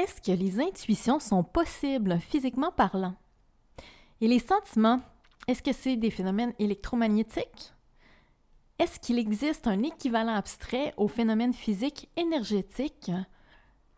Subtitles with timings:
[0.00, 3.16] Est-ce que les intuitions sont possibles physiquement parlant?
[4.22, 5.02] Et les sentiments,
[5.46, 7.74] est-ce que c'est des phénomènes électromagnétiques?
[8.78, 13.12] Est-ce qu'il existe un équivalent abstrait aux phénomènes physiques énergétiques?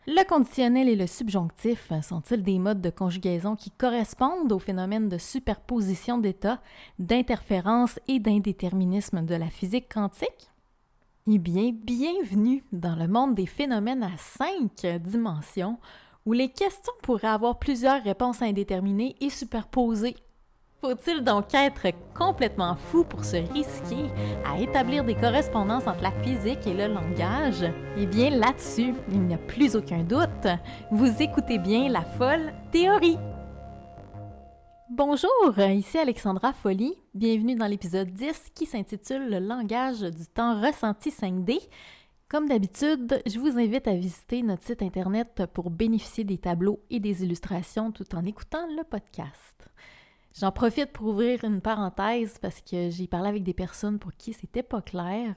[0.09, 5.19] Le conditionnel et le subjonctif sont-ils des modes de conjugaison qui correspondent aux phénomènes de
[5.19, 6.61] superposition d'états,
[6.99, 10.52] d'interférence et d'indéterminisme de la physique quantique?
[11.29, 15.79] Eh bien, bienvenue dans le monde des phénomènes à cinq dimensions,
[16.27, 20.17] où les questions pourraient avoir plusieurs réponses indéterminées et superposées
[20.83, 24.11] faut-il donc être complètement fou pour se risquer
[24.45, 27.65] à établir des correspondances entre la physique et le langage?
[27.97, 30.49] Eh bien là-dessus, il n'y a plus aucun doute.
[30.91, 33.17] Vous écoutez bien la folle théorie.
[34.95, 36.93] Bonjour, ici Alexandra Folly.
[37.15, 41.61] Bienvenue dans l'épisode 10 qui s'intitule Le langage du temps ressenti 5D.
[42.29, 47.01] Comme d'habitude, je vous invite à visiter notre site internet pour bénéficier des tableaux et
[47.01, 49.67] des illustrations tout en écoutant le podcast.
[50.39, 54.35] J'en profite pour ouvrir une parenthèse parce que j'ai parlé avec des personnes pour qui
[54.35, 55.35] c'était pas clair.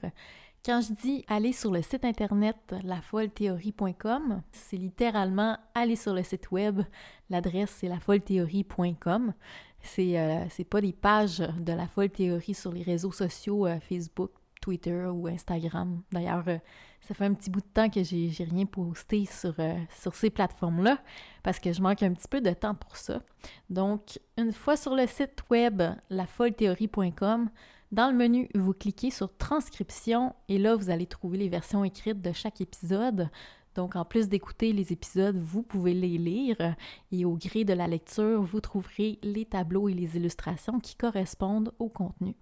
[0.66, 6.50] Quand je dis aller sur le site internet lafollethéorie.com, c'est littéralement aller sur le site
[6.50, 6.82] web.
[7.30, 9.32] L'adresse c'est lafollethéorie.com.
[9.80, 14.32] C'est euh, pas des pages de la folle théorie sur les réseaux sociaux euh, Facebook,
[14.60, 16.02] Twitter ou Instagram.
[16.10, 16.58] D'ailleurs, euh,
[17.00, 20.30] ça fait un petit bout de temps que j'ai rien posté sur, euh, sur ces
[20.30, 20.98] plateformes-là
[21.44, 23.20] parce que je manque un petit peu de temps pour ça.
[23.70, 27.50] Donc, une fois sur le site web lafollethéorie.com,
[27.92, 32.20] dans le menu, vous cliquez sur Transcription et là, vous allez trouver les versions écrites
[32.20, 33.30] de chaque épisode.
[33.76, 36.74] Donc, en plus d'écouter les épisodes, vous pouvez les lire
[37.12, 41.72] et au gré de la lecture, vous trouverez les tableaux et les illustrations qui correspondent
[41.78, 42.34] au contenu.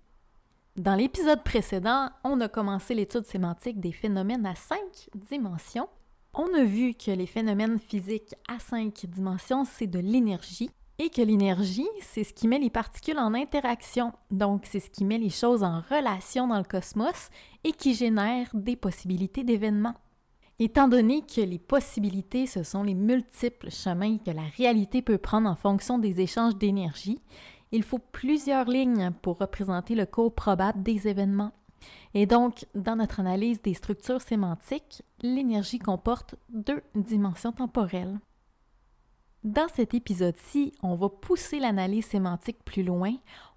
[0.76, 5.88] Dans l'épisode précédent, on a commencé l'étude sémantique des phénomènes à cinq dimensions.
[6.32, 11.22] On a vu que les phénomènes physiques à cinq dimensions, c'est de l'énergie et que
[11.22, 14.12] l'énergie, c'est ce qui met les particules en interaction.
[14.30, 17.30] Donc, c'est ce qui met les choses en relation dans le cosmos
[17.64, 19.94] et qui génère des possibilités d'événements.
[20.60, 25.50] Étant donné que les possibilités, ce sont les multiples chemins que la réalité peut prendre
[25.50, 27.20] en fonction des échanges d'énergie,
[27.72, 31.50] il faut plusieurs lignes pour représenter le cours probable des événements.
[32.14, 38.20] Et donc, dans notre analyse des structures sémantiques, l'énergie comporte deux dimensions temporelles.
[39.44, 43.12] Dans cet épisode-ci, on va pousser l'analyse sémantique plus loin,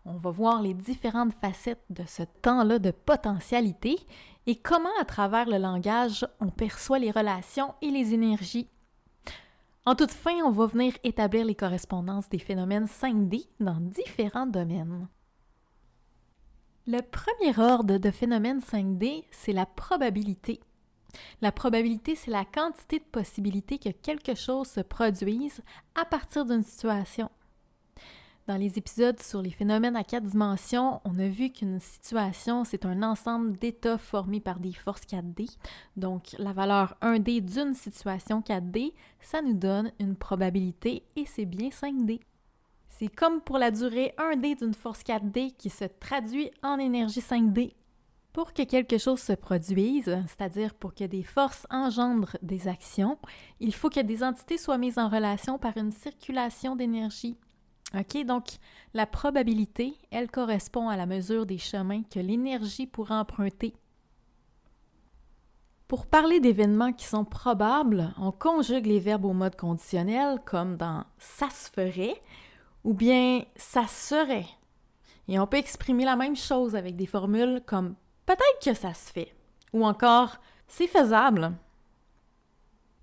[0.05, 3.97] on va voir les différentes facettes de ce temps-là de potentialité
[4.45, 8.67] et comment à travers le langage on perçoit les relations et les énergies
[9.87, 15.07] en toute fin, on va venir établir les correspondances des phénomènes 5D dans différents domaines.
[16.87, 20.59] Le premier ordre de phénomène 5D, c'est la probabilité.
[21.41, 25.61] La probabilité, c'est la quantité de possibilités que quelque chose se produise
[25.95, 27.29] à partir d'une situation.
[28.47, 32.85] Dans les épisodes sur les phénomènes à quatre dimensions, on a vu qu'une situation, c'est
[32.85, 35.49] un ensemble d'états formés par des forces 4D.
[35.97, 41.67] Donc, la valeur 1D d'une situation 4D, ça nous donne une probabilité et c'est bien
[41.67, 42.21] 5D.
[42.87, 47.73] C'est comme pour la durée 1D d'une force 4D qui se traduit en énergie 5D.
[48.37, 53.17] Pour que quelque chose se produise, c'est-à-dire pour que des forces engendrent des actions,
[53.59, 57.35] il faut que des entités soient mises en relation par une circulation d'énergie.
[57.95, 58.59] OK, donc
[58.93, 63.73] la probabilité, elle correspond à la mesure des chemins que l'énergie pourra emprunter.
[65.87, 71.05] Pour parler d'événements qui sont probables, on conjugue les verbes au mode conditionnel comme dans
[71.17, 72.21] ça se ferait
[72.83, 74.45] ou bien ça serait.
[75.27, 77.95] Et on peut exprimer la même chose avec des formules comme
[78.27, 79.33] peut-être que ça se fait
[79.73, 81.53] ou encore c'est faisable.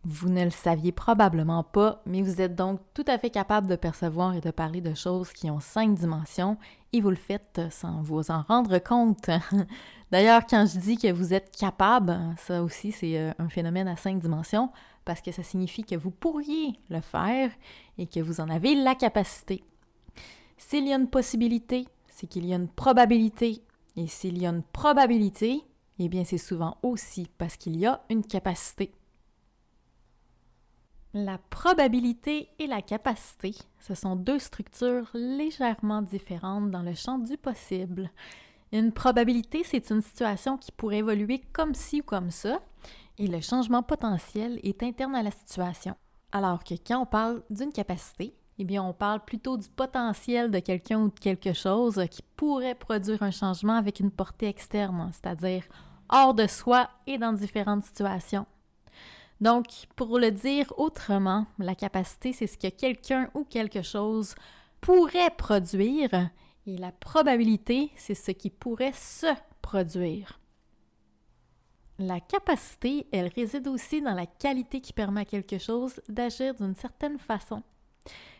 [0.06, 3.74] Vous ne le saviez probablement pas, mais vous êtes donc tout à fait capable de
[3.74, 6.58] percevoir et de parler de choses qui ont cinq dimensions
[6.92, 9.30] et vous le faites sans vous en rendre compte.
[10.10, 13.96] D'ailleurs, quand je dis que vous êtes capable, ça aussi c'est euh, un phénomène à
[13.96, 14.70] cinq dimensions
[15.06, 17.50] parce que ça signifie que vous pourriez le faire
[17.96, 19.64] et que vous en avez la capacité.
[20.58, 23.62] S'il y a une possibilité, c'est qu'il y a une probabilité.
[23.96, 25.62] Et s'il y a une probabilité,
[25.99, 28.93] eh bien c'est souvent aussi parce qu'il y a une capacité.
[31.17, 37.37] La probabilité et la capacité, ce sont deux structures légèrement différentes dans le champ du
[37.37, 38.11] possible.
[38.73, 42.61] Une probabilité, c'est une situation qui pourrait évoluer comme ci ou comme ça,
[43.19, 45.94] et le changement potentiel est interne à la situation.
[46.32, 50.58] Alors que quand on parle d'une capacité, eh bien, on parle plutôt du potentiel de
[50.60, 55.64] quelqu'un ou de quelque chose qui pourrait produire un changement avec une portée externe, c'est-à-dire
[56.08, 58.46] hors de soi et dans différentes situations.
[59.40, 59.66] Donc,
[59.96, 64.34] pour le dire autrement, la capacité, c'est ce que quelqu'un ou quelque chose
[64.80, 66.30] pourrait produire
[66.66, 69.26] et la probabilité, c'est ce qui pourrait se
[69.60, 70.40] produire.
[71.98, 76.74] La capacité, elle réside aussi dans la qualité qui permet à quelque chose d'agir d'une
[76.74, 77.62] certaine façon.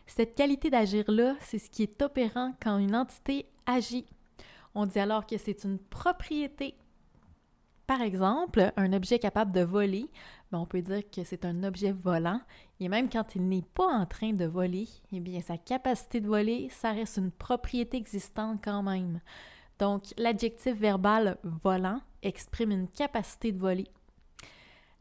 [0.07, 4.05] Cette qualité d'agir-là, c'est ce qui est opérant quand une entité agit.
[4.73, 6.75] On dit alors que c'est une propriété.
[7.87, 10.09] Par exemple, un objet capable de voler,
[10.51, 12.41] ben, on peut dire que c'est un objet volant,
[12.79, 16.27] et même quand il n'est pas en train de voler, eh bien sa capacité de
[16.27, 19.21] voler, ça reste une propriété existante quand même.
[19.77, 23.87] Donc l'adjectif verbal volant exprime une capacité de voler.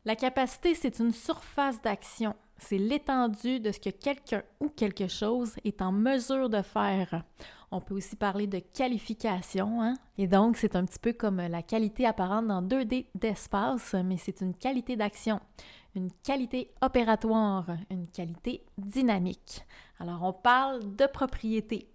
[0.04, 5.54] La capacité, c'est une surface d'action c'est l'étendue de ce que quelqu'un ou quelque chose
[5.64, 7.24] est en mesure de faire.
[7.70, 9.94] On peut aussi parler de qualification, hein?
[10.16, 14.40] et donc c'est un petit peu comme la qualité apparente dans 2D d'espace, mais c'est
[14.42, 15.40] une qualité d'action,
[15.96, 19.62] une qualité opératoire, une qualité dynamique.
[19.98, 21.88] Alors on parle de propriété.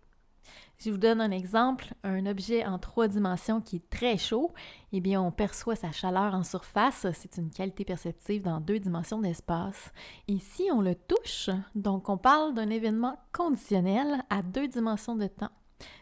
[0.78, 4.54] Je vous donne un exemple, un objet en trois dimensions qui est très chaud,
[4.94, 9.20] eh bien on perçoit sa chaleur en surface, c'est une qualité perceptive dans deux dimensions
[9.20, 9.92] d'espace.
[10.30, 15.28] Et si on le touche, donc on parle d'un événement conditionnel à deux dimensions de
[15.28, 15.52] temps.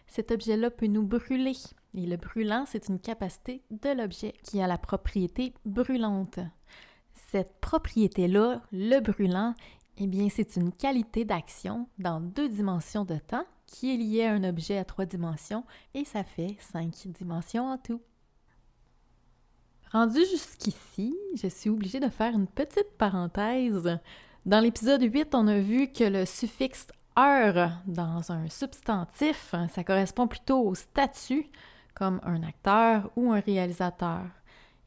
[0.05, 1.53] Cet objet-là peut nous brûler.
[1.93, 6.39] Et le brûlant, c'est une capacité de l'objet qui a la propriété brûlante.
[7.13, 9.55] Cette propriété-là, le brûlant,
[9.97, 14.43] eh bien, c'est une qualité d'action dans deux dimensions de temps qui est lié un
[14.43, 18.01] objet à trois dimensions et ça fait cinq dimensions en tout.
[19.91, 23.99] Rendu jusqu'ici, je suis obligée de faire une petite parenthèse.
[24.45, 26.87] Dans l'épisode 8, on a vu que le suffixe
[27.17, 31.47] heure dans un substantif, ça correspond plutôt au statut,
[31.93, 34.23] comme un acteur ou un réalisateur.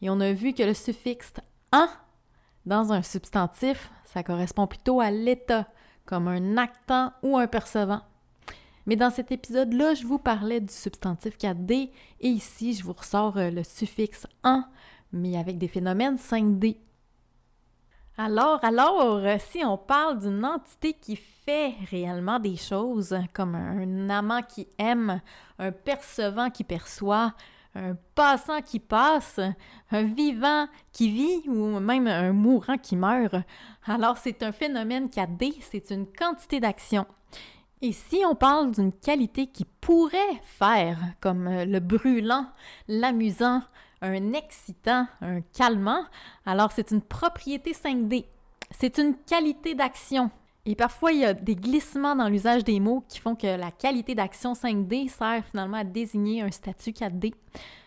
[0.02, 1.32] Et on a vu que le suffixe
[1.72, 1.88] en
[2.66, 5.66] dans un substantif, ça correspond plutôt à l'état,
[6.04, 8.02] comme un actant ou un percevant.
[8.86, 11.90] Mais dans cet épisode-là, je vous parlais du substantif 4D
[12.20, 14.64] et ici, je vous ressors euh, le suffixe en,
[15.12, 16.76] mais avec des phénomènes 5D.
[18.16, 24.10] Alors, alors, euh, si on parle d'une entité qui fait réellement des choses, comme un
[24.10, 25.20] amant qui aime,
[25.58, 27.34] un percevant qui perçoit,
[27.74, 29.40] un passant qui passe,
[29.90, 33.36] un vivant qui vit ou même un mourant qui meurt,
[33.86, 37.06] alors c'est un phénomène 4D, c'est une quantité d'action.
[37.82, 42.46] Et si on parle d'une qualité qui pourrait faire, comme euh, le brûlant,
[42.88, 43.62] l'amusant,
[44.02, 46.04] un excitant, un calmant,
[46.44, 48.26] alors c'est une propriété 5D.
[48.70, 50.30] C'est une qualité d'action.
[50.66, 53.70] Et parfois, il y a des glissements dans l'usage des mots qui font que la
[53.70, 57.32] qualité d'action 5D sert finalement à désigner un statut 4D.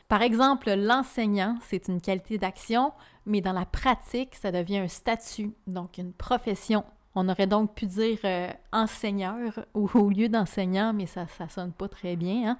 [0.07, 2.93] Par exemple, l'enseignant, c'est une qualité d'action,
[3.27, 6.83] mais dans la pratique, ça devient un statut, donc une profession
[7.15, 11.87] on aurait donc pu dire euh, enseigneur au, lieu d'enseignant, mais ça ne sonne pas
[11.87, 12.51] très bien.
[12.51, 12.57] Hein.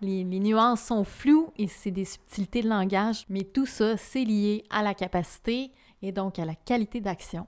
[0.00, 4.24] Les, les, nuances sont floues et c'est des subtilités de langage, mais tout ça, c'est
[4.24, 5.70] lié à la capacité
[6.02, 7.46] et donc à la qualité d'action.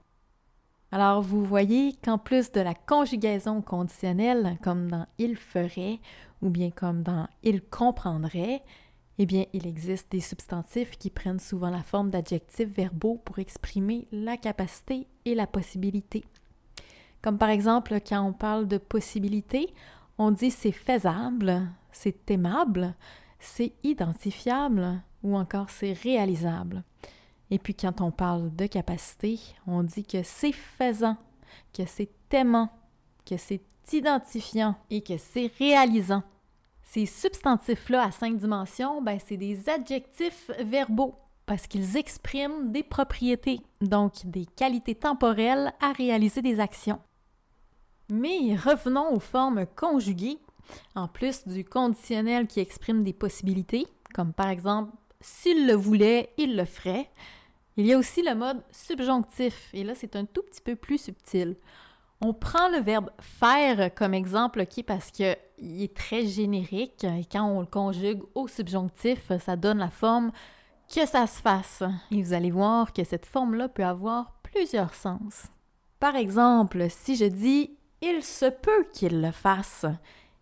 [0.91, 5.99] Alors, vous voyez qu'en plus de la conjugaison conditionnelle, comme dans il ferait
[6.41, 8.63] ou bien comme dans il comprendrait,
[9.19, 14.07] eh bien, il existe des substantifs qui prennent souvent la forme d'adjectifs verbaux pour exprimer
[14.11, 16.23] la capacité et la possibilité.
[17.27, 19.73] Comme par exemple, quand on parle de possibilité,
[20.17, 21.61] on dit c'est faisable,
[21.91, 22.95] c'est aimable,
[23.37, 26.85] c'est identifiable ou encore c'est réalisable.
[27.51, 31.17] Et puis quand on parle de capacité, on dit que c'est faisant,
[31.73, 32.69] que c'est aimant,
[33.25, 33.61] que c'est
[33.91, 36.23] identifiant et que c'est réalisant.
[36.81, 43.59] Ces substantifs-là à cinq dimensions, ben, c'est des adjectifs verbaux parce qu'ils expriment des propriétés,
[43.81, 47.01] donc des qualités temporelles à réaliser des actions.
[48.09, 50.39] Mais revenons aux formes conjuguées,
[50.95, 56.55] en plus du conditionnel qui exprime des possibilités, comme par exemple s'il le voulait, il
[56.55, 57.09] le ferait.
[57.75, 60.97] Il y a aussi le mode subjonctif, et là c'est un tout petit peu plus
[60.97, 61.57] subtil.
[62.21, 67.43] On prend le verbe faire comme exemple, ok, parce qu'il est très générique, et quand
[67.43, 70.31] on le conjugue au subjonctif, ça donne la forme
[70.93, 71.83] que ça se fasse.
[72.09, 75.47] Et vous allez voir que cette forme-là peut avoir plusieurs sens.
[75.99, 79.85] Par exemple, si je dis il se peut qu'il le fasse.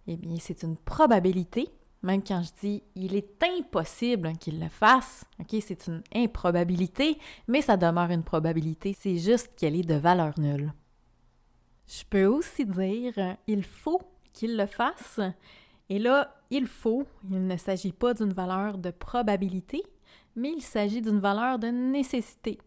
[0.08, 1.70] Eh bien, c'est une probabilité.
[2.04, 7.62] Même quand je dis il est impossible qu'il le fasse, ok, c'est une improbabilité, mais
[7.62, 8.96] ça demeure une probabilité.
[8.98, 10.72] C'est juste qu'elle est de valeur nulle.
[11.88, 14.02] Je peux aussi dire il faut
[14.34, 15.20] qu'il le fasse.
[15.90, 19.84] Et là, il faut, il ne s'agit pas d'une valeur de probabilité,
[20.36, 22.60] mais il s'agit d'une valeur de nécessité.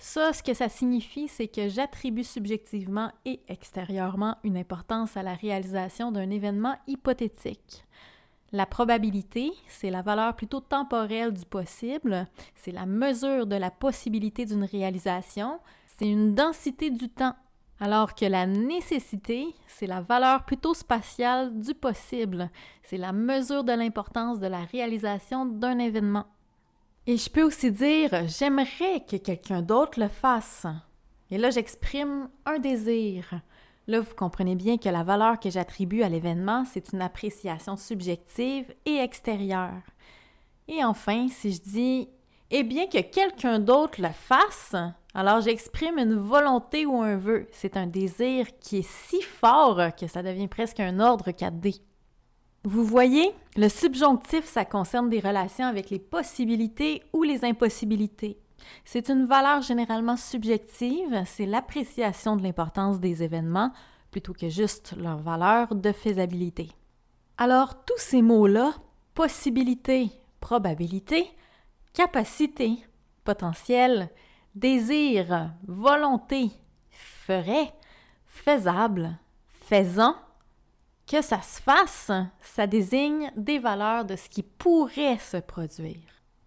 [0.00, 5.34] Ça, ce que ça signifie, c'est que j'attribue subjectivement et extérieurement une importance à la
[5.34, 7.84] réalisation d'un événement hypothétique.
[8.52, 14.46] La probabilité, c'est la valeur plutôt temporelle du possible, c'est la mesure de la possibilité
[14.46, 15.58] d'une réalisation,
[15.98, 17.34] c'est une densité du temps,
[17.80, 22.50] alors que la nécessité, c'est la valeur plutôt spatiale du possible,
[22.84, 26.26] c'est la mesure de l'importance de la réalisation d'un événement.
[27.08, 30.66] Et je peux aussi dire j'aimerais que quelqu'un d'autre le fasse.
[31.30, 33.24] Et là, j'exprime un désir.
[33.86, 38.74] Là, vous comprenez bien que la valeur que j'attribue à l'événement, c'est une appréciation subjective
[38.84, 39.80] et extérieure.
[40.68, 42.10] Et enfin, si je dis
[42.50, 44.76] eh bien que quelqu'un d'autre le fasse,
[45.14, 47.48] alors j'exprime une volonté ou un vœu.
[47.52, 51.80] C'est un désir qui est si fort que ça devient presque un ordre 4D.
[52.64, 58.38] Vous voyez, le subjonctif, ça concerne des relations avec les possibilités ou les impossibilités.
[58.84, 63.72] C'est une valeur généralement subjective, c'est l'appréciation de l'importance des événements
[64.10, 66.70] plutôt que juste leur valeur de faisabilité.
[67.36, 68.72] Alors, tous ces mots-là,
[69.14, 70.10] possibilité,
[70.40, 71.30] probabilité,
[71.92, 72.78] capacité,
[73.24, 74.10] potentiel,
[74.54, 76.50] désir, volonté,
[76.90, 77.72] ferait,
[78.26, 80.16] faisable, faisant,
[81.08, 82.10] que ça se fasse,
[82.40, 85.96] ça désigne des valeurs de ce qui pourrait se produire.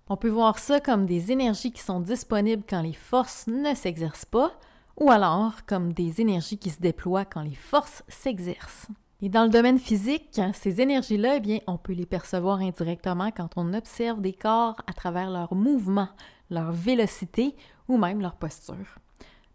[0.08, 4.26] On peut voir ça comme des énergies qui sont disponibles quand les forces ne s'exercent
[4.26, 4.52] pas,
[5.00, 8.88] ou alors comme des énergies qui se déploient quand les forces s'exercent.
[9.24, 13.50] Et dans le domaine physique, ces énergies-là, eh bien, on peut les percevoir indirectement quand
[13.56, 16.10] on observe des corps à travers leur mouvement,
[16.50, 17.56] leur vélocité
[17.88, 19.00] ou même leur posture.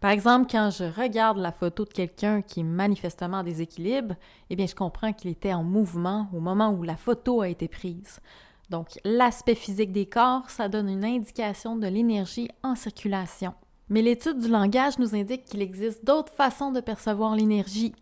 [0.00, 4.14] Par exemple, quand je regarde la photo de quelqu'un qui est manifestement en déséquilibre,
[4.50, 7.66] eh bien, je comprends qu'il était en mouvement au moment où la photo a été
[7.66, 8.20] prise.
[8.68, 13.54] Donc, l'aspect physique des corps, ça donne une indication de l'énergie en circulation.
[13.88, 17.94] Mais l'étude du langage nous indique qu'il existe d'autres façons de percevoir l'énergie.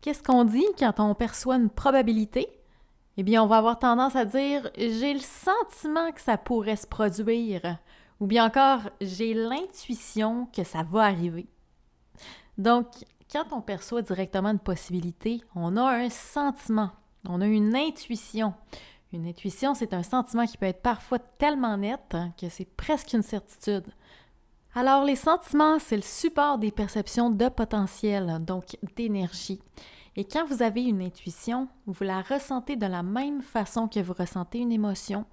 [0.00, 2.48] Qu'est-ce qu'on dit quand on perçoit une probabilité?
[3.18, 6.86] Eh bien, on va avoir tendance à dire j'ai le sentiment que ça pourrait se
[6.86, 7.76] produire.
[8.20, 11.48] Ou bien encore, j'ai l'intuition que ça va arriver.
[12.58, 12.86] Donc,
[13.32, 16.90] quand on perçoit directement une possibilité, on a un sentiment,
[17.26, 18.52] on a une intuition.
[19.12, 23.22] Une intuition, c'est un sentiment qui peut être parfois tellement net que c'est presque une
[23.22, 23.86] certitude.
[24.74, 29.60] Alors, les sentiments, c'est le support des perceptions de potentiel, donc d'énergie.
[30.14, 34.12] Et quand vous avez une intuition, vous la ressentez de la même façon que vous
[34.12, 35.24] ressentez une émotion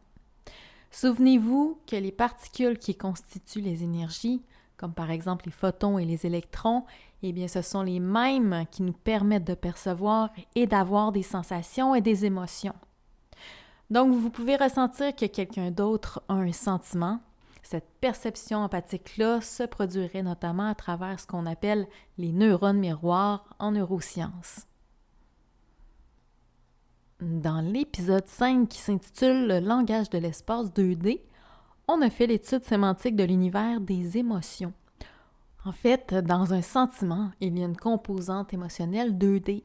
[1.00, 4.42] Souvenez-vous que les particules qui constituent les énergies,
[4.78, 6.86] comme par exemple les photons et les électrons,
[7.22, 11.94] eh bien ce sont les mêmes qui nous permettent de percevoir et d'avoir des sensations
[11.94, 12.74] et des émotions.
[13.92, 17.20] Donc vous pouvez ressentir que quelqu'un d'autre a un sentiment.
[17.62, 21.86] Cette perception empathique-là se produirait notamment à travers ce qu'on appelle
[22.18, 24.66] les neurones miroirs en neurosciences.
[27.20, 31.22] Dans l'épisode 5 qui s'intitule Le langage de l'espace 2D,
[31.88, 34.72] on a fait l'étude sémantique de l'univers des émotions.
[35.66, 39.64] En fait, dans un sentiment, il y a une composante émotionnelle 2D.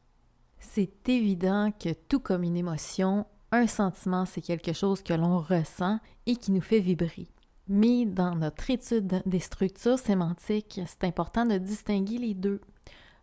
[0.57, 5.99] C'est évident que tout comme une émotion, un sentiment, c'est quelque chose que l'on ressent
[6.25, 7.27] et qui nous fait vibrer.
[7.67, 12.61] Mais dans notre étude des structures sémantiques, c'est important de distinguer les deux.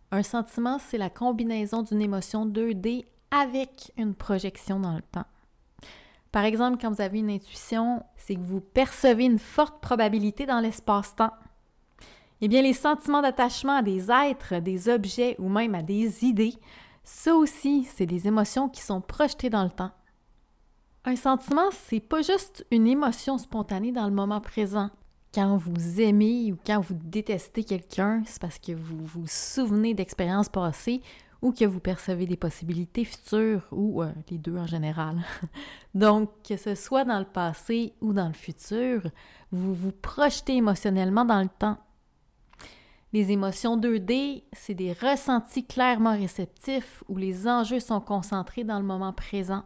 [0.09, 5.25] Un sentiment, c'est la combinaison d'une émotion 2D avec une projection dans le temps.
[6.31, 10.59] Par exemple, quand vous avez une intuition, c'est que vous percevez une forte probabilité dans
[10.59, 11.33] l'espace-temps.
[12.41, 16.55] Eh bien, les sentiments d'attachement à des êtres, des objets ou même à des idées,
[17.03, 19.91] ça aussi, c'est des émotions qui sont projetées dans le temps.
[21.03, 24.89] Un sentiment, c'est pas juste une émotion spontanée dans le moment présent.
[25.33, 30.49] Quand vous aimez ou quand vous détestez quelqu'un, c'est parce que vous vous souvenez d'expériences
[30.49, 31.01] passées
[31.41, 35.17] ou que vous percevez des possibilités futures ou euh, les deux en général.
[35.95, 39.01] Donc, que ce soit dans le passé ou dans le futur,
[39.51, 41.77] vous vous projetez émotionnellement dans le temps.
[43.13, 48.85] Les émotions 2D, c'est des ressentis clairement réceptifs où les enjeux sont concentrés dans le
[48.85, 49.63] moment présent.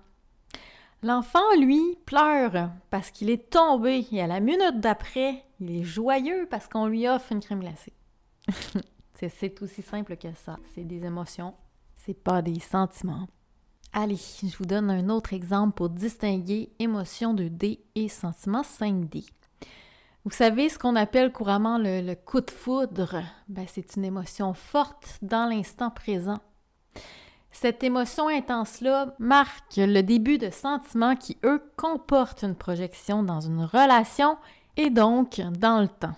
[1.03, 6.48] L'enfant, lui, pleure parce qu'il est tombé et à la minute d'après, il est joyeux
[6.50, 7.94] parce qu'on lui offre une crème glacée.
[9.13, 10.58] c'est aussi simple que ça.
[10.74, 11.53] C'est des émotions
[12.05, 13.27] c'est pas des sentiments.
[13.91, 19.25] Allez, je vous donne un autre exemple pour distinguer émotion 2D et sentiment 5D.
[20.24, 23.24] Vous savez ce qu'on appelle couramment le, coup de foudre?
[23.47, 26.39] Ben, c'est une émotion forte dans l'instant présent.
[27.51, 33.63] Cette émotion intense-là marque le début de sentiments qui, eux, comportent une projection dans une
[33.63, 34.38] relation
[34.77, 36.15] et donc dans le temps.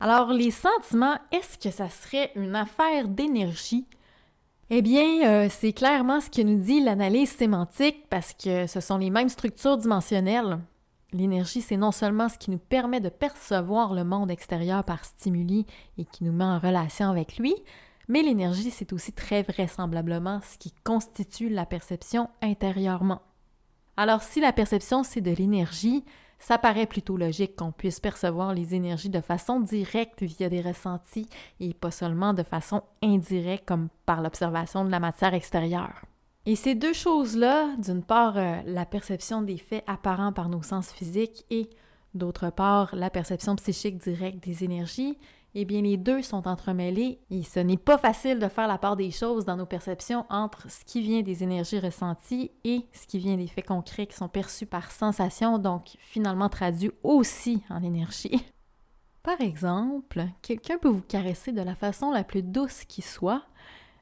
[0.00, 3.86] Alors, les sentiments, est-ce que ça serait une affaire d'énergie?
[4.68, 8.98] Eh bien, euh, c'est clairement ce que nous dit l'analyse sémantique parce que ce sont
[8.98, 10.58] les mêmes structures dimensionnelles.
[11.12, 15.66] L'énergie, c'est non seulement ce qui nous permet de percevoir le monde extérieur par stimuli
[15.98, 17.54] et qui nous met en relation avec lui,
[18.08, 23.22] mais l'énergie, c'est aussi très vraisemblablement ce qui constitue la perception intérieurement.
[23.96, 26.04] Alors si la perception, c'est de l'énergie,
[26.38, 31.28] ça paraît plutôt logique qu'on puisse percevoir les énergies de façon directe via des ressentis
[31.60, 36.02] et pas seulement de façon indirecte comme par l'observation de la matière extérieure.
[36.44, 40.92] Et ces deux choses-là, d'une part euh, la perception des faits apparents par nos sens
[40.92, 41.68] physiques et
[42.14, 45.18] d'autre part la perception psychique directe des énergies,
[45.58, 48.94] eh bien les deux sont entremêlés et ce n'est pas facile de faire la part
[48.94, 53.18] des choses dans nos perceptions entre ce qui vient des énergies ressenties et ce qui
[53.18, 58.44] vient des faits concrets qui sont perçus par sensation, donc finalement traduits aussi en énergie.
[59.22, 63.42] Par exemple, quelqu'un peut vous caresser de la façon la plus douce qui soit,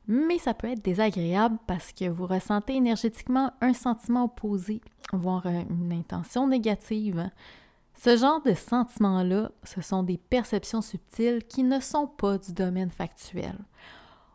[0.09, 4.81] mais ça peut être désagréable parce que vous ressentez énergétiquement un sentiment opposé,
[5.13, 7.31] voire une intention négative.
[7.97, 12.91] Ce genre de sentiments-là, ce sont des perceptions subtiles qui ne sont pas du domaine
[12.91, 13.57] factuel.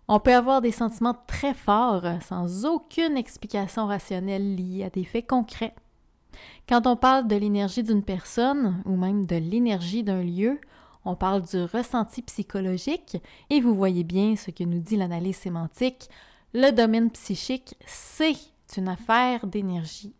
[0.07, 5.27] On peut avoir des sentiments très forts sans aucune explication rationnelle liée à des faits
[5.27, 5.75] concrets.
[6.67, 10.59] Quand on parle de l'énergie d'une personne ou même de l'énergie d'un lieu,
[11.05, 13.17] on parle du ressenti psychologique
[13.49, 16.09] et vous voyez bien ce que nous dit l'analyse sémantique.
[16.53, 18.35] Le domaine psychique, c'est
[18.77, 20.15] une affaire d'énergie.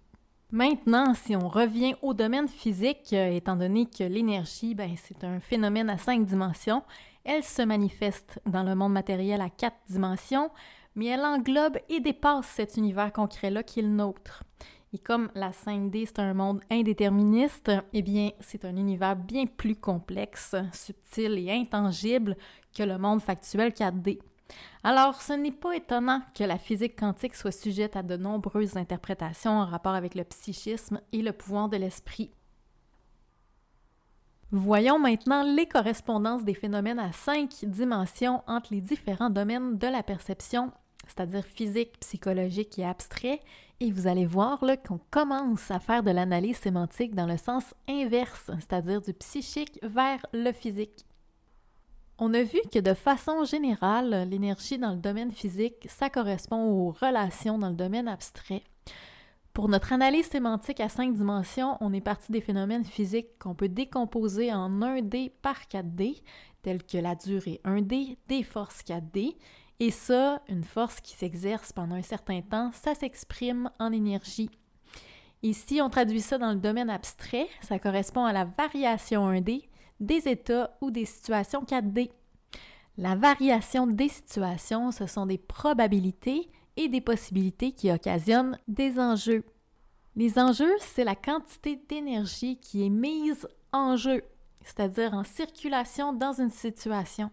[0.51, 5.39] Maintenant, si on revient au domaine physique, euh, étant donné que l'énergie, ben, c'est un
[5.39, 6.81] phénomène à cinq dimensions,
[7.23, 10.49] elle se manifeste dans le monde matériel à quatre dimensions,
[10.95, 14.43] mais elle englobe et dépasse cet univers concret-là qui est le nôtre.
[14.91, 19.75] Et comme la 5D, c'est un monde indéterministe, eh bien, c'est un univers bien plus
[19.75, 22.35] complexe, subtil et intangible
[22.75, 24.17] que le monde factuel 4D.
[24.83, 29.51] Alors, ce n'est pas étonnant que la physique quantique soit sujette à de nombreuses interprétations
[29.51, 32.31] en rapport avec le psychisme et le pouvoir de l'esprit.
[34.51, 40.01] Voyons maintenant les correspondances des phénomènes à cinq dimensions entre les différents domaines de la
[40.01, 40.71] perception,
[41.05, 43.41] c'est-à-dire physique, psychologique et abstrait,
[43.79, 48.49] et vous allez voir qu'on commence à faire de l'analyse sémantique dans le sens inverse,
[48.59, 51.05] c'est-à-dire du psychique vers le physique.
[52.21, 56.91] On a vu que de façon générale, l'énergie dans le domaine physique, ça correspond aux
[56.91, 58.63] relations dans le domaine abstrait.
[59.53, 63.69] Pour notre analyse sémantique à cinq dimensions, on est parti des phénomènes physiques qu'on peut
[63.69, 66.21] décomposer en 1D par 4D,
[66.61, 69.37] tels que la durée 1D, des forces 4D,
[69.79, 74.49] et ça, une force qui s'exerce pendant un certain temps, ça s'exprime en énergie.
[75.41, 80.27] Ici, on traduit ça dans le domaine abstrait, ça correspond à la variation 1D, des
[80.27, 82.11] états ou des situations 4D.
[82.97, 89.43] La variation des situations, ce sont des probabilités et des possibilités qui occasionnent des enjeux.
[90.15, 94.23] Les enjeux, c'est la quantité d'énergie qui est mise en jeu,
[94.63, 97.31] c'est-à-dire en circulation dans une situation.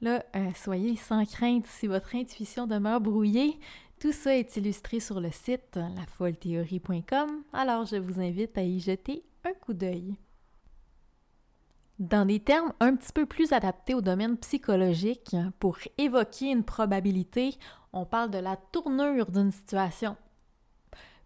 [0.00, 3.58] Là, euh, soyez sans crainte si votre intuition demeure brouillée.
[4.00, 9.24] Tout ça est illustré sur le site lafollethéorie.com, alors je vous invite à y jeter
[9.44, 10.16] un coup d'œil.
[11.98, 17.56] Dans des termes un petit peu plus adaptés au domaine psychologique, pour évoquer une probabilité,
[17.92, 20.16] on parle de la tournure d'une situation.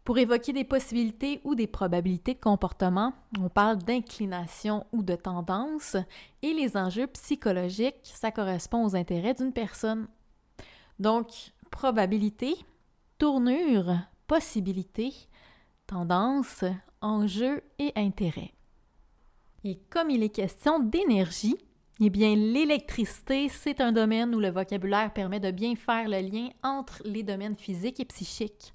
[0.02, 5.98] Pour évoquer des possibilités ou des probabilités de comportement, on parle d'inclination ou de tendance,
[6.40, 10.08] et les enjeux psychologiques, ça correspond aux intérêts d'une personne.
[10.98, 12.54] Donc, probabilité,
[13.18, 13.94] tournure,
[14.26, 15.12] possibilité,
[15.86, 16.64] tendance,
[17.02, 18.54] enjeu et intérêt.
[19.64, 21.56] Et comme il est question d'énergie,
[22.00, 26.48] eh bien, l'électricité, c'est un domaine où le vocabulaire permet de bien faire le lien
[26.62, 28.72] entre les domaines physiques et psychiques.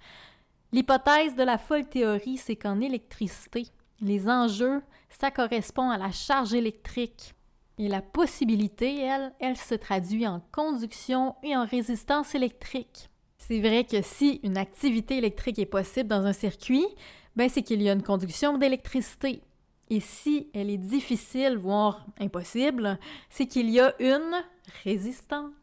[0.71, 3.67] L'hypothèse de la folle théorie, c'est qu'en électricité,
[3.99, 7.33] les enjeux, ça correspond à la charge électrique.
[7.77, 13.09] Et la possibilité, elle, elle se traduit en conduction et en résistance électrique.
[13.37, 16.85] C'est vrai que si une activité électrique est possible dans un circuit,
[17.35, 19.41] ben c'est qu'il y a une conduction d'électricité.
[19.89, 24.43] Et si elle est difficile, voire impossible, c'est qu'il y a une
[24.83, 25.53] résistance.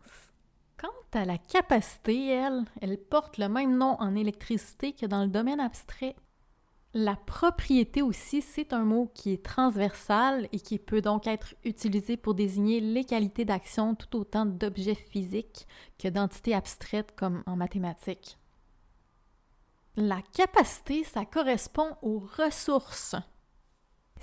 [0.79, 5.29] Quant à la capacité, elle, elle porte le même nom en électricité que dans le
[5.29, 6.17] domaine abstrait.
[6.97, 12.17] La propriété aussi, c'est un mot qui est transversal et qui peut donc être utilisé
[12.17, 15.67] pour désigner les qualités d'action tout autant d'objets physiques
[15.99, 18.39] que d'entités abstraites comme en mathématiques.
[19.97, 23.17] La capacité, ça correspond aux ressources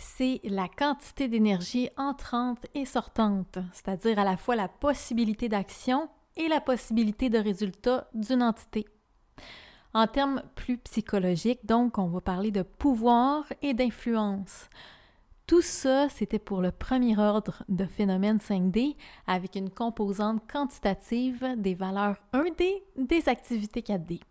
[0.01, 6.47] c'est la quantité d'énergie entrante et sortante, c'est-à-dire à la fois la possibilité d'action et
[6.47, 8.85] la possibilité de résultat d'une entité.
[9.93, 14.69] En termes plus psychologiques, donc, on va parler de pouvoir et d'influence.
[15.45, 18.95] Tout ça, c'était pour le premier ordre de phénomène 5D
[19.27, 24.21] avec une composante quantitative des valeurs 1D des activités 4D.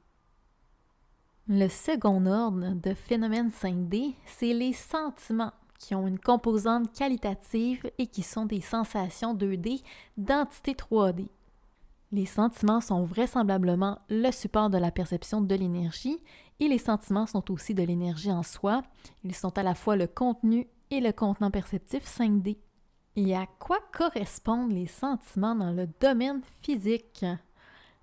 [1.46, 8.06] Le second ordre de phénomène 5D, c'est les sentiments qui ont une composante qualitative et
[8.06, 9.82] qui sont des sensations 2D
[10.16, 11.26] d'entité 3D.
[12.12, 16.18] Les sentiments sont vraisemblablement le support de la perception de l'énergie
[16.60, 18.82] et les sentiments sont aussi de l'énergie en soi.
[19.24, 22.58] Ils sont à la fois le contenu et le contenant perceptif 5D.
[23.16, 27.24] Et à quoi correspondent les sentiments dans le domaine physique?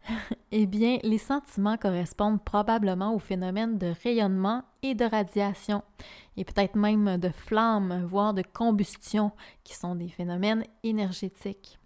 [0.51, 5.83] eh bien, les sentiments correspondent probablement au phénomène de rayonnement et de radiation,
[6.35, 9.31] et peut-être même de flamme, voire de combustion,
[9.63, 11.79] qui sont des phénomènes énergétiques.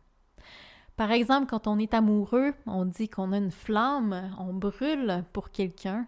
[0.98, 5.50] Par exemple, quand on est amoureux, on dit qu'on a une flamme, on brûle pour
[5.50, 6.06] quelqu'un.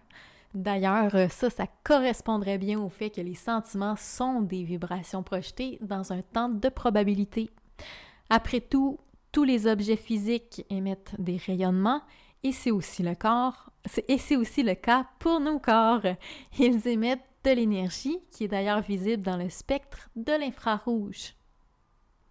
[0.53, 6.13] D'ailleurs, ça, ça correspondrait bien au fait que les sentiments sont des vibrations projetées dans
[6.13, 7.49] un temps de probabilité.
[8.29, 8.99] Après tout,
[9.33, 12.01] tous les objets physiques émettent des rayonnements
[12.43, 13.15] et c'est aussi le
[14.75, 16.05] cas pour nos corps.
[16.59, 21.33] Ils émettent de l'énergie qui est d'ailleurs visible dans le spectre de l'infrarouge.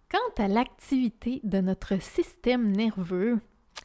[0.09, 3.39] Quant à l'activité de notre système nerveux,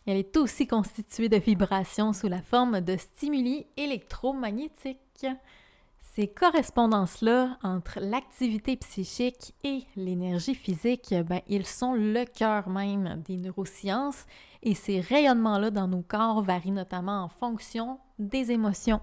[0.06, 5.26] elle est aussi constituée de vibrations sous la forme de stimuli électromagnétiques.
[6.18, 13.36] Ces correspondances-là entre l'activité psychique et l'énergie physique, ben, ils sont le cœur même des
[13.36, 14.26] neurosciences
[14.64, 19.00] et ces rayonnements-là dans nos corps varient notamment en fonction des émotions.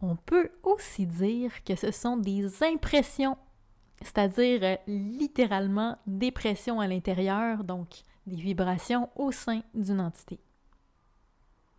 [0.00, 3.36] On peut aussi dire que ce sont des impressions
[4.02, 7.88] c'est-à-dire euh, littéralement des pressions à l'intérieur, donc
[8.28, 10.38] des vibrations au sein d'une entité.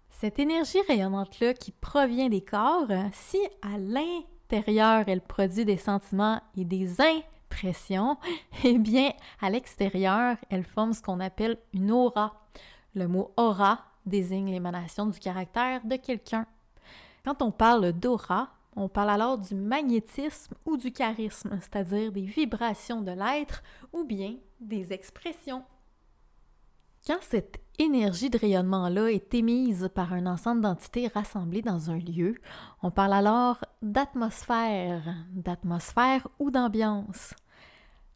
[0.10, 6.42] Cette énergie rayonnante-là qui provient des corps, euh, si à l'intérieur elle produit des sentiments
[6.58, 8.18] et des impressions,
[8.64, 12.48] eh bien à l'extérieur elle forme ce qu'on appelle une aura.
[12.96, 16.48] Le mot aura désigne l'émanation du caractère de quelqu'un.
[17.24, 23.02] Quand on parle d'aura, on parle alors du magnétisme ou du charisme, c'est-à-dire des vibrations
[23.02, 23.62] de l'être
[23.94, 25.64] ou bien des expressions.
[27.06, 32.36] Quand cette énergie de rayonnement-là est émise par un ensemble d'entités rassemblées dans un lieu,
[32.84, 37.34] on parle alors d'atmosphère, d'atmosphère ou d'ambiance.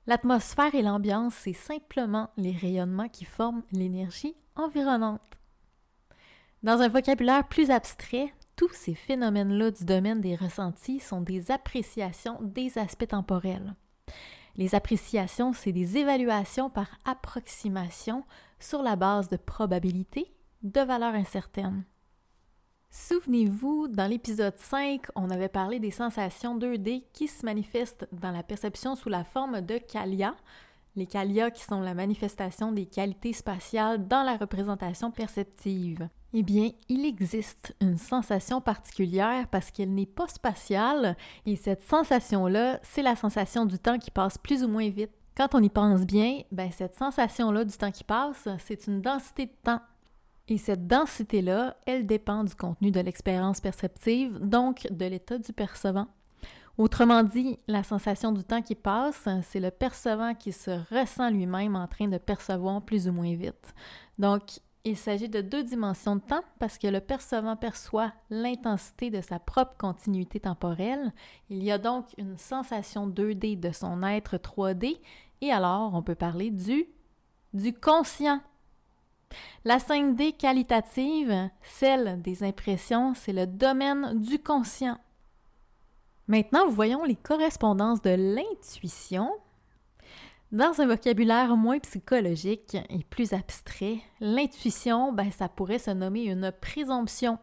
[0.05, 5.21] L'atmosphère et l'ambiance, c'est simplement les rayonnements qui forment l'énergie environnante.
[6.61, 12.37] Dans un vocabulaire plus abstrait, tous ces phénomènes-là du domaine des ressentis sont des appréciations
[12.41, 13.75] des aspects temporels.
[14.55, 18.23] Les appréciations, c'est des évaluations par approximation
[18.63, 21.83] sur la base de probabilités de valeurs incertaines.
[22.89, 28.43] Souvenez-vous, dans l'épisode 5, on avait parlé des sensations 2D qui se manifestent dans la
[28.43, 30.35] perception sous la forme de Kalia,
[30.95, 36.07] les Kalia qui sont la manifestation des qualités spatiales dans la représentation perceptive.
[36.33, 42.79] Eh bien, il existe une sensation particulière parce qu'elle n'est pas spatiale et cette sensation-là,
[42.83, 45.11] c'est la sensation du temps qui passe plus ou moins vite.
[45.35, 49.47] Quand on y pense bien, ben cette sensation-là du temps qui passe, c'est une densité
[49.47, 49.81] de temps.
[50.47, 56.07] Et cette densité-là, elle dépend du contenu de l'expérience perceptive, donc de l'état du percevant.
[56.77, 61.75] Autrement dit, la sensation du temps qui passe, c'est le percevant qui se ressent lui-même
[61.75, 63.73] en train de percevoir plus ou moins vite.
[64.17, 69.21] Donc, il s'agit de deux dimensions de temps parce que le percevant perçoit l'intensité de
[69.21, 71.13] sa propre continuité temporelle.
[71.49, 74.99] Il y a donc une sensation 2D de son être 3D
[75.41, 76.85] et alors on peut parler du,
[77.53, 78.41] du conscient.
[79.63, 84.97] La 5D qualitative, celle des impressions, c'est le domaine du conscient.
[86.27, 89.31] Maintenant, voyons les correspondances de l'intuition
[90.53, 96.53] dans un vocabulaire moins psychologique et plus abstrait, l'intuition, ben, ça pourrait se nommer une
[96.61, 97.39] présomption,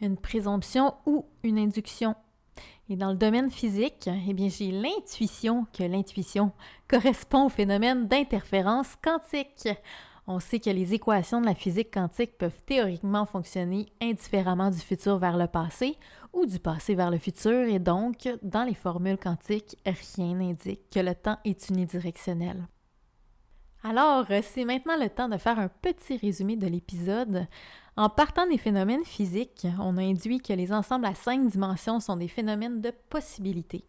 [0.00, 2.16] une présomption ou une induction.
[2.88, 6.52] Et dans le domaine physique, eh bien, j'ai l'intuition que l'intuition
[6.88, 9.68] correspond au phénomène d'interférence quantique.
[10.26, 15.18] On sait que les équations de la physique quantique peuvent théoriquement fonctionner indifféremment du futur
[15.18, 15.98] vers le passé
[16.32, 21.00] ou du passé vers le futur et donc, dans les formules quantiques, rien n'indique que
[21.00, 22.66] le temps est unidirectionnel.
[23.84, 27.46] Alors, c'est maintenant le temps de faire un petit résumé de l'épisode.
[27.96, 32.16] En partant des phénomènes physiques, on a induit que les ensembles à cinq dimensions sont
[32.16, 33.84] des phénomènes de possibilité.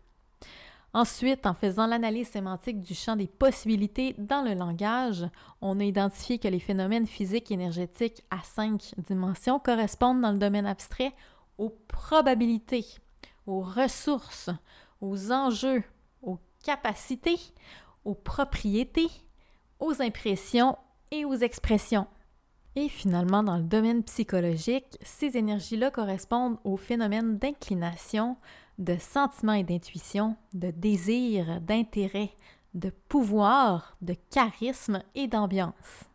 [0.95, 5.25] Ensuite, en faisant l'analyse sémantique du champ des possibilités dans le langage,
[5.61, 10.67] on a identifié que les phénomènes physiques énergétiques à cinq dimensions correspondent dans le domaine
[10.67, 11.13] abstrait
[11.57, 12.85] aux probabilités,
[13.45, 14.49] aux ressources,
[15.01, 15.83] aux enjeux,
[16.21, 17.39] aux capacités,
[18.05, 19.09] aux propriétés,
[19.79, 20.77] aux impressions
[21.11, 22.07] et aux expressions.
[22.75, 28.35] Et finalement, dans le domaine psychologique, ces énergies-là correspondent aux phénomènes d'inclination,
[28.79, 32.31] de sentiment et d'intuition, de désir, d'intérêt,
[32.73, 36.09] de pouvoir, de charisme et d'ambiance.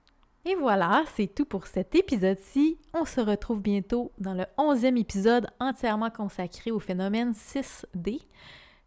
[0.48, 2.78] Et voilà, c'est tout pour cet épisode-ci.
[2.94, 8.22] On se retrouve bientôt dans le onzième épisode entièrement consacré au phénomène 6D.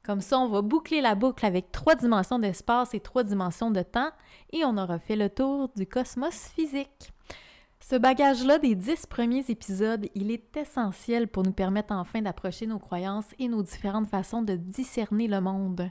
[0.03, 3.83] Comme ça, on va boucler la boucle avec trois dimensions d'espace et trois dimensions de
[3.83, 4.09] temps
[4.51, 7.13] et on aura fait le tour du cosmos physique.
[7.79, 12.79] Ce bagage-là des dix premiers épisodes, il est essentiel pour nous permettre enfin d'approcher nos
[12.79, 15.89] croyances et nos différentes façons de discerner le monde.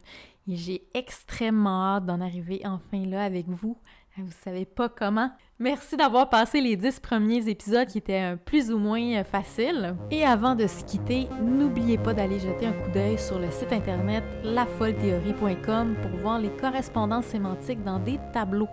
[0.49, 3.77] Et j'ai extrêmement hâte d'en arriver enfin là avec vous
[4.19, 5.31] vous savez pas comment.
[5.59, 9.95] Merci d'avoir passé les dix premiers épisodes qui étaient plus ou moins faciles.
[10.11, 13.73] Et avant de se quitter, n'oubliez pas d'aller jeter un coup d'œil sur le site
[13.73, 18.69] internet lafolthéorie.com pour voir les correspondances sémantiques dans des tableaux.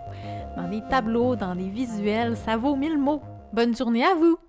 [0.56, 3.22] Dans des tableaux, dans des visuels, ça vaut mille mots.
[3.52, 4.47] Bonne journée à vous!